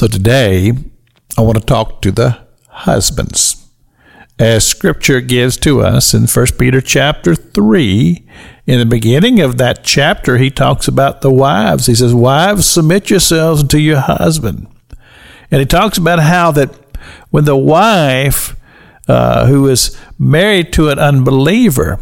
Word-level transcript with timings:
So 0.00 0.06
today, 0.06 0.72
I 1.36 1.42
want 1.42 1.58
to 1.58 1.62
talk 1.62 2.00
to 2.00 2.10
the 2.10 2.38
husbands. 2.68 3.68
As 4.38 4.66
scripture 4.66 5.20
gives 5.20 5.58
to 5.58 5.82
us 5.82 6.14
in 6.14 6.26
1 6.26 6.46
Peter 6.58 6.80
chapter 6.80 7.34
3, 7.34 8.26
in 8.66 8.78
the 8.78 8.86
beginning 8.86 9.40
of 9.40 9.58
that 9.58 9.84
chapter, 9.84 10.38
he 10.38 10.50
talks 10.50 10.88
about 10.88 11.20
the 11.20 11.30
wives. 11.30 11.84
He 11.84 11.94
says, 11.94 12.14
Wives, 12.14 12.64
submit 12.64 13.10
yourselves 13.10 13.62
to 13.64 13.78
your 13.78 14.00
husband. 14.00 14.68
And 15.50 15.60
he 15.60 15.66
talks 15.66 15.98
about 15.98 16.20
how 16.20 16.50
that 16.52 16.74
when 17.28 17.44
the 17.44 17.54
wife 17.54 18.56
uh, 19.06 19.48
who 19.48 19.68
is 19.68 19.94
married 20.18 20.72
to 20.72 20.88
an 20.88 20.98
unbeliever, 20.98 22.00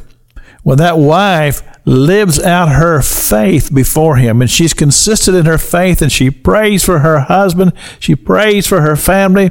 when 0.63 0.79
that 0.79 0.99
wife 0.99 1.65
lives 1.89 2.39
out 2.39 2.69
her 2.69 3.01
faith 3.01 3.75
before 3.75 4.17
him. 4.17 4.43
And 4.43 4.51
she's 4.51 4.75
consistent 4.75 5.37
in 5.37 5.47
her 5.47 5.57
faith 5.57 6.03
and 6.03 6.13
she 6.13 6.31
prays 6.31 6.85
for 6.85 6.99
her 6.99 7.21
husband, 7.21 7.73
she 7.99 8.15
prays 8.15 8.67
for 8.67 8.83
her 8.83 8.95
family, 8.95 9.51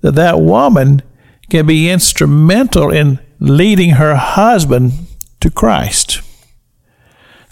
that 0.00 0.16
that 0.16 0.40
woman 0.40 1.02
can 1.48 1.64
be 1.64 1.88
instrumental 1.88 2.90
in 2.90 3.20
leading 3.38 3.90
her 3.90 4.16
husband 4.16 4.92
to 5.40 5.48
Christ. 5.48 6.20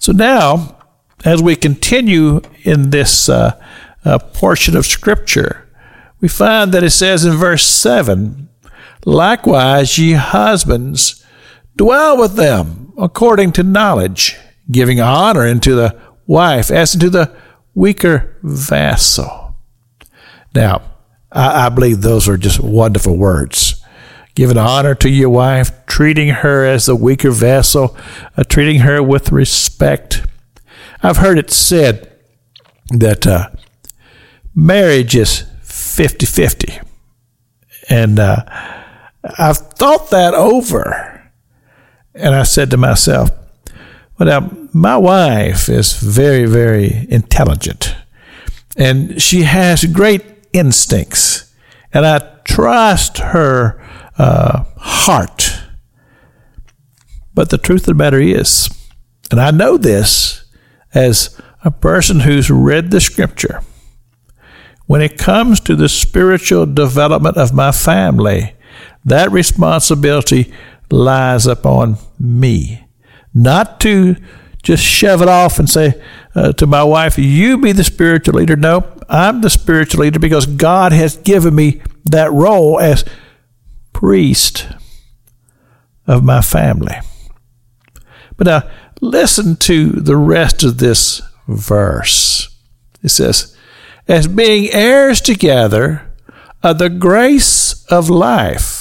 So 0.01 0.11
now, 0.11 0.79
as 1.24 1.41
we 1.41 1.55
continue 1.55 2.41
in 2.65 2.91
this 2.91 3.29
uh, 3.29 3.61
uh, 4.05 4.19
portion 4.19 4.77
of 4.77 4.87
Scripture, 4.87 5.69
we 6.21 6.27
find 6.27 6.73
that 6.73 6.83
it 6.83 6.91
says 6.91 7.24
in 7.24 7.35
verse 7.35 7.65
7 7.65 8.49
Likewise, 9.07 9.99
ye 9.99 10.13
husbands, 10.13 11.24
dwell 11.77 12.19
with 12.19 12.37
them 12.37 12.84
according 12.98 13.53
to 13.53 13.62
knowledge, 13.62 14.37
giving 14.71 15.01
honor 15.01 15.47
unto 15.47 15.75
the 15.75 15.98
wife 16.27 16.71
as 16.71 16.95
unto 16.95 17.09
the 17.09 17.35
weaker 17.75 18.37
vassal. 18.43 19.57
Now, 20.55 20.83
I, 21.33 21.66
I 21.66 21.69
believe 21.69 22.01
those 22.01 22.29
are 22.29 22.37
just 22.37 22.61
wonderful 22.61 23.16
words 23.16 23.85
giving 24.35 24.59
honor 24.59 24.95
to 24.96 25.09
your 25.09 25.30
wife, 25.30 25.71
treating 25.87 26.29
her 26.29 26.65
as 26.65 26.87
the 26.87 26.96
weaker 26.96 27.30
vessel, 27.30 27.96
uh, 28.37 28.45
treating 28.45 28.80
her 28.80 29.02
with 29.02 29.33
respect. 29.33 30.27
I've 31.02 31.18
heard 31.18 31.38
it 31.38 31.51
said 31.51 32.11
that 32.90 33.27
uh, 33.27 33.51
marriage 34.55 35.15
is 35.15 35.45
50 35.63 36.27
50. 36.27 36.80
And 37.88 38.18
uh, 38.18 38.45
I've 39.38 39.59
thought 39.59 40.11
that 40.11 40.35
over. 40.35 41.13
And 42.15 42.34
I 42.34 42.45
said 42.45 42.70
to 42.70 42.76
myself, 42.76 43.30
well, 44.18 44.29
now, 44.29 44.68
my 44.73 44.96
wife 44.96 45.68
is 45.68 45.95
very, 45.95 46.46
very 46.46 47.06
intelligent. 47.10 47.95
And 48.76 49.21
she 49.21 49.43
has 49.43 49.84
great 49.84 50.23
instincts. 50.52 51.52
And 51.93 52.06
I 52.06 52.18
trust 52.45 53.18
her 53.18 53.80
uh, 54.18 54.65
heart. 54.76 55.60
But 57.34 57.51
the 57.51 57.59
truth 57.59 57.82
of 57.82 57.87
the 57.87 57.95
matter 57.95 58.21
is, 58.21 58.68
and 59.30 59.40
I 59.40 59.51
know 59.51 59.76
this 59.76 60.45
as 60.93 61.40
a 61.65 61.71
person 61.71 62.21
who's 62.21 62.51
read 62.51 62.90
the 62.90 63.01
scripture, 63.01 63.62
when 64.87 65.00
it 65.00 65.19
comes 65.19 65.60
to 65.60 65.75
the 65.75 65.88
spiritual 65.88 66.66
development 66.66 67.37
of 67.37 67.53
my 67.54 67.72
family, 67.72 68.54
that 69.04 69.32
responsibility 69.32 70.53
lies 70.91 71.47
upon 71.47 71.99
me. 72.19 72.84
Not 73.32 73.81
to 73.81 74.16
just 74.62 74.82
shove 74.82 75.22
it 75.22 75.28
off 75.28 75.59
and 75.59 75.69
say 75.69 76.00
uh, 76.34 76.53
to 76.54 76.66
my 76.66 76.82
wife, 76.82 77.19
You 77.19 77.59
be 77.59 77.72
the 77.72 77.84
spiritual 77.84 78.34
leader. 78.34 78.56
No, 78.56 78.91
I'm 79.09 79.41
the 79.41 79.50
spiritual 79.50 80.03
leader 80.03 80.19
because 80.19 80.47
God 80.47 80.93
has 80.93 81.16
given 81.16 81.55
me 81.55 81.82
that 82.06 82.32
role 82.32 82.81
as 82.81 83.05
priest 83.93 84.66
of 86.06 86.25
my 86.25 86.41
family. 86.41 86.97
But 88.37 88.47
now, 88.47 88.71
listen 89.01 89.56
to 89.56 89.91
the 89.91 90.16
rest 90.16 90.62
of 90.62 90.78
this 90.78 91.22
verse. 91.47 92.55
It 93.03 93.11
says, 93.11 93.56
As 94.09 94.27
being 94.27 94.71
heirs 94.72 95.21
together 95.21 96.12
of 96.62 96.78
the 96.78 96.91
grace 96.91 97.84
of 97.87 98.11
life, 98.11 98.74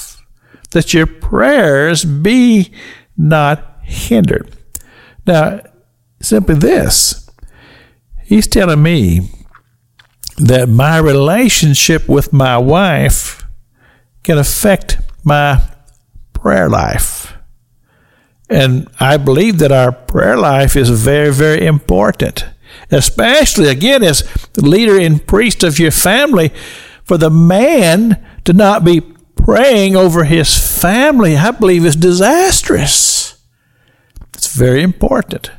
that 0.73 0.93
your 0.93 1.07
prayers 1.07 2.03
be 2.03 2.71
not 3.17 3.79
hindered. 3.83 4.55
Now, 5.25 5.61
simply 6.21 6.55
this 6.55 7.29
He's 8.23 8.47
telling 8.47 8.81
me 8.81 9.29
that 10.37 10.67
my 10.67 10.97
relationship 10.97 12.07
with 12.07 12.33
my 12.33 12.57
wife 12.57 13.45
can 14.23 14.37
affect 14.37 14.97
my 15.23 15.61
prayer 16.33 16.69
life. 16.69 17.33
And 18.49 18.87
I 18.99 19.17
believe 19.17 19.59
that 19.59 19.71
our 19.71 19.91
prayer 19.91 20.37
life 20.37 20.75
is 20.75 20.89
very, 20.89 21.31
very 21.31 21.65
important, 21.65 22.45
especially 22.91 23.67
again 23.67 24.03
as 24.03 24.21
the 24.53 24.65
leader 24.65 24.99
and 24.99 25.25
priest 25.25 25.63
of 25.63 25.79
your 25.79 25.91
family. 25.91 26.51
For 27.03 27.17
the 27.17 27.29
man 27.29 28.25
to 28.45 28.53
not 28.53 28.83
be 28.83 29.01
praying 29.43 29.95
over 29.95 30.23
his 30.23 30.57
family, 30.81 31.35
I 31.35 31.51
believe, 31.51 31.85
is 31.85 31.95
disastrous. 31.95 33.41
It's 34.33 34.55
very 34.55 34.81
important 34.81 35.51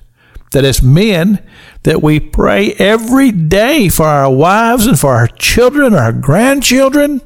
that 0.53 0.65
as 0.65 0.83
men 0.83 1.45
that 1.83 2.03
we 2.03 2.21
pray 2.21 2.73
every 2.75 3.31
day 3.31 3.89
for 3.89 4.07
our 4.07 4.33
wives 4.33 4.87
and 4.87 4.99
for 4.99 5.15
our 5.15 5.29
children, 5.29 5.95
our 5.95 6.13
grandchildren 6.13 7.21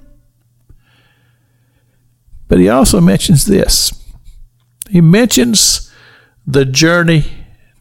but 2.48 2.58
he 2.58 2.68
also 2.68 3.00
mentions 3.00 3.44
this. 3.44 3.92
He 4.88 5.02
mentions 5.02 5.92
the 6.46 6.64
journey 6.64 7.24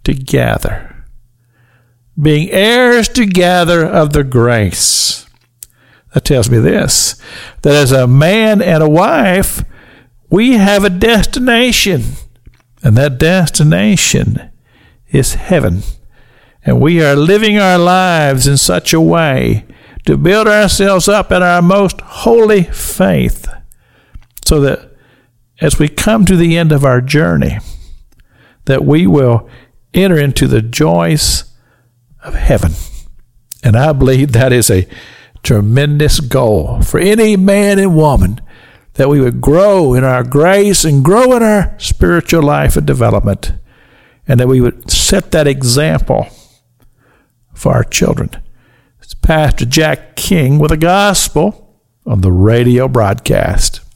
together, 0.04 1.06
being 2.22 2.52
heirs 2.52 3.08
together 3.08 3.86
of 3.86 4.12
the 4.12 4.26
grace. 4.26 5.27
That 6.14 6.26
tells 6.26 6.50
me 6.50 6.58
this 6.58 7.22
that 7.62 7.76
as 7.76 7.92
a 7.92 8.08
man 8.08 8.62
and 8.62 8.82
a 8.82 8.90
wife, 8.90 9.64
we 10.30 10.54
have 10.54 10.84
a 10.84 10.90
destination, 10.90 12.04
and 12.84 12.98
that 12.98 13.18
destination 13.18 14.50
is 15.10 15.36
heaven. 15.36 15.84
And 16.64 16.82
we 16.82 17.02
are 17.02 17.16
living 17.16 17.58
our 17.58 17.78
lives 17.78 18.46
in 18.46 18.58
such 18.58 18.94
a 18.94 19.00
way 19.00 19.66
to 20.06 20.18
build 20.18 20.48
ourselves 20.48 21.08
up 21.08 21.32
in 21.32 21.42
our 21.42 21.62
most 21.62 22.02
holy 22.02 22.64
faith 22.64 23.48
so 24.46 24.60
that 24.62 24.92
as 25.60 25.80
we 25.80 25.88
come 25.88 26.26
to 26.26 26.36
the 26.36 26.58
end 26.58 26.72
of 26.72 26.86
our 26.86 27.02
journey, 27.02 27.60
that 28.66 28.86
we 28.86 29.08
will 29.08 29.50
enter 29.94 30.18
into 30.18 30.48
the 30.48 30.62
joys 30.62 31.46
of 32.24 32.36
heaven. 32.36 32.74
And 33.64 33.76
I 33.76 33.92
believe 33.94 34.32
that 34.32 34.54
is 34.54 34.70
a 34.70 34.88
tremendous 35.48 36.20
goal 36.20 36.82
for 36.82 37.00
any 37.00 37.38
man 37.38 37.80
and 37.80 37.96
woman 37.96 38.42
that 38.96 39.08
we 39.08 39.22
would 39.22 39.40
grow 39.40 39.94
in 39.94 40.04
our 40.04 40.22
grace 40.22 40.84
and 40.84 41.06
grow 41.06 41.32
in 41.38 41.42
our 41.42 41.74
spiritual 41.78 42.44
life 42.44 42.76
and 42.76 42.86
development, 42.86 43.54
and 44.28 44.42
that 44.42 44.48
we 44.50 44.60
would 44.60 44.92
set 44.92 45.32
that 45.32 45.48
example 45.48 46.28
for 47.54 47.72
our 47.72 47.86
children. 47.86 48.30
It's 49.02 49.14
Pastor 49.14 49.64
Jack 49.64 50.18
King 50.18 50.60
with 50.60 50.74
a 50.74 50.76
gospel 50.76 51.80
on 52.06 52.20
the 52.20 52.32
radio 52.34 52.90
broadcast. 52.90 53.87